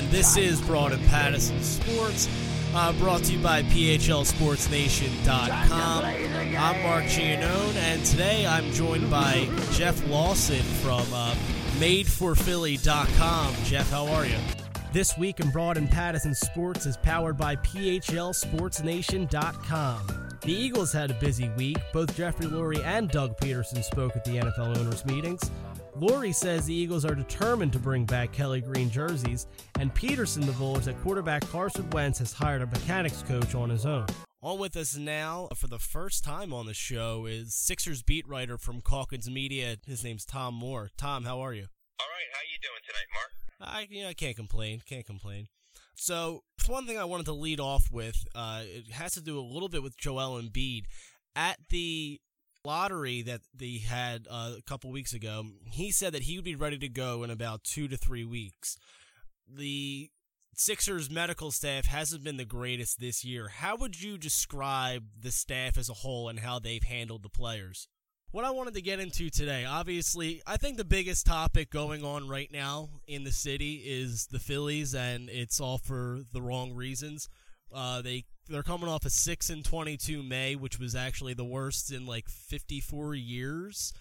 [0.00, 2.26] and this is Broad and Pattison Sports,
[2.74, 6.04] uh, brought to you by PHLSportsNation.com.
[6.56, 11.34] I'm Mark Giannone, and today I'm joined by Jeff Lawson from uh,
[11.78, 13.54] MadeForPhilly.com.
[13.64, 14.38] Jeff, how are you?
[14.94, 20.06] This week in Broad and Pattison Sports is powered by PHLSportsNation.com.
[20.40, 21.76] The Eagles had a busy week.
[21.92, 25.50] Both Jeffrey Lurie and Doug Pederson spoke at the NFL owners' meetings.
[26.00, 29.46] Lurie says the Eagles are determined to bring back Kelly Green jerseys,
[29.78, 34.06] and Pederson divulged that quarterback Carson Wentz has hired a mechanics coach on his own.
[34.40, 38.56] On with us now for the first time on the show is Sixers beat writer
[38.56, 39.76] from Calkins Media.
[39.86, 40.88] His name's Tom Moore.
[40.96, 41.66] Tom, how are you?
[42.00, 43.30] All right, how you doing tonight, Mark?
[43.60, 44.80] I you know, I can't complain.
[44.86, 45.48] Can't complain.
[45.94, 49.42] So one thing I wanted to lead off with, uh, it has to do a
[49.42, 50.84] little bit with Joel Embiid.
[51.36, 52.20] At the
[52.64, 56.54] lottery that they had uh, a couple weeks ago, he said that he would be
[56.54, 58.76] ready to go in about two to three weeks.
[59.48, 60.10] The
[60.54, 63.48] Sixers medical staff hasn't been the greatest this year.
[63.48, 67.88] How would you describe the staff as a whole and how they've handled the players?
[68.30, 72.28] What I wanted to get into today, obviously, I think the biggest topic going on
[72.28, 77.28] right now in the city is the Phillies, and it's all for the wrong reasons.
[77.72, 81.44] Uh, they they're coming off a six and twenty two May, which was actually the
[81.44, 83.92] worst in like fifty four years.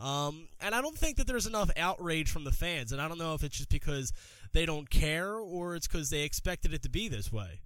[0.00, 3.18] Um, and I don't think that there's enough outrage from the fans, and I don't
[3.18, 4.12] know if it's just because
[4.52, 7.60] they don't care or it's because they expected it to be this way.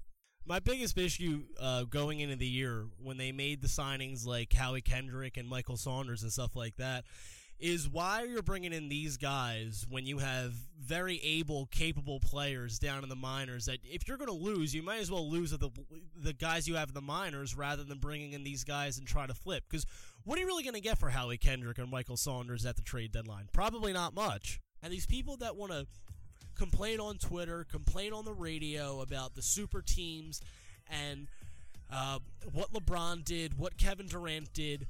[0.46, 4.80] My biggest issue uh, going into the year when they made the signings like Howie
[4.80, 7.04] Kendrick and Michael Saunders and stuff like that
[7.58, 13.02] is why you're bringing in these guys when you have very able, capable players down
[13.02, 13.66] in the minors.
[13.66, 15.70] That if you're going to lose, you might as well lose the
[16.16, 19.26] the guys you have in the minors rather than bringing in these guys and try
[19.26, 19.64] to flip.
[19.68, 19.86] Because
[20.24, 22.82] what are you really going to get for Howie Kendrick and Michael Saunders at the
[22.82, 23.48] trade deadline?
[23.52, 24.60] Probably not much.
[24.82, 25.86] And these people that want to
[26.54, 30.40] complain on Twitter, complain on the radio about the super teams
[30.88, 31.26] and
[31.90, 32.18] uh,
[32.52, 34.86] what LeBron did, what Kevin Durant did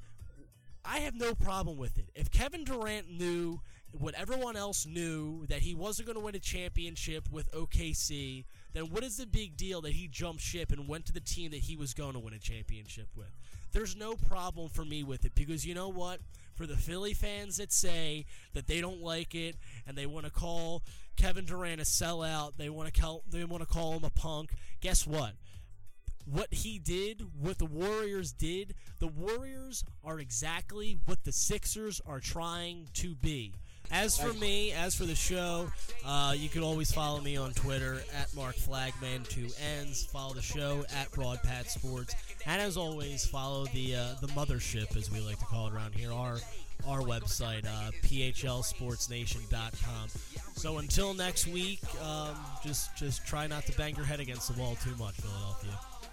[0.91, 2.09] I have no problem with it.
[2.15, 3.61] If Kevin Durant knew
[3.91, 8.85] what everyone else knew that he wasn't going to win a championship with OKC, then
[8.85, 11.59] what is the big deal that he jumped ship and went to the team that
[11.59, 13.31] he was going to win a championship with?
[13.71, 16.21] There's no problem for me with it because you know what?
[16.55, 20.31] For the Philly fans that say that they don't like it and they want to
[20.31, 20.81] call
[21.17, 24.53] Kevin Durant a sellout, they want to call they want to call him a punk.
[24.81, 25.33] Guess what?
[26.31, 32.19] What he did, what the Warriors did, the Warriors are exactly what the Sixers are
[32.19, 33.53] trying to be.
[33.91, 35.67] As for me, as for the show,
[36.05, 39.47] uh, you can always follow me on Twitter at Mark Flagman two
[39.77, 40.05] ends.
[40.05, 42.13] Follow the show at Broadpat Sports,
[42.45, 45.95] and as always, follow the uh, the mothership, as we like to call it around
[45.95, 46.37] here, our
[46.87, 50.09] our website, uh, phlsportsnation.com.
[50.53, 54.61] So until next week, um, just just try not to bang your head against the
[54.61, 55.79] wall too much, Philadelphia.